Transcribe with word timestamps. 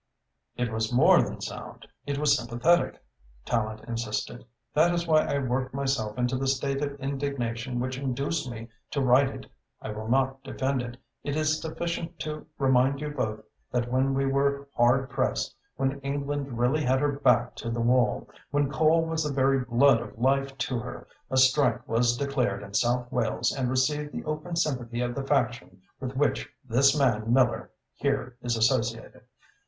"It 0.57 0.71
was 0.73 0.91
more 0.91 1.21
than 1.21 1.41
sound, 1.41 1.85
it 2.07 2.17
was 2.17 2.35
sympathetic," 2.35 3.03
Tallente 3.45 3.87
insisted. 3.87 4.43
"That 4.73 4.95
is 4.95 5.05
why 5.05 5.27
I 5.27 5.37
worked 5.37 5.75
myself 5.75 6.17
into 6.17 6.35
the 6.37 6.47
state 6.47 6.81
of 6.81 6.99
indignation 6.99 7.79
which 7.79 7.99
induced 7.99 8.49
me 8.49 8.69
to 8.89 8.99
write 9.01 9.29
it. 9.29 9.45
I 9.79 9.91
will 9.91 10.07
not 10.07 10.43
defend 10.43 10.81
it. 10.81 10.97
It 11.21 11.35
is 11.35 11.61
sufficient 11.61 12.17
to 12.21 12.47
remind 12.57 12.99
you 12.99 13.09
both 13.11 13.41
that 13.71 13.91
when 13.91 14.15
we 14.15 14.25
were 14.25 14.67
hard 14.75 15.07
pressed, 15.07 15.53
when 15.75 15.99
England 15.99 16.57
really 16.57 16.81
had 16.83 16.99
her 16.99 17.11
back 17.19 17.53
to 17.57 17.69
the 17.69 17.79
wall, 17.79 18.27
when 18.49 18.71
coal 18.71 19.05
was 19.05 19.23
the 19.23 19.31
very 19.31 19.59
blood 19.59 20.01
of 20.01 20.17
life 20.17 20.57
to 20.57 20.79
her, 20.79 21.07
a 21.29 21.37
strike 21.37 21.87
was 21.87 22.17
declared 22.17 22.63
in 22.63 22.73
South 22.73 23.11
Wales 23.11 23.51
and 23.55 23.69
received 23.69 24.11
the 24.13 24.23
open 24.25 24.55
sympathy 24.55 25.01
of 25.01 25.13
the 25.13 25.23
faction 25.27 25.79
with 25.99 26.15
which 26.17 26.49
this 26.67 26.97
man 26.97 27.31
Miller 27.31 27.69
here 27.93 28.35
is 28.41 28.57
associated. 28.57 29.21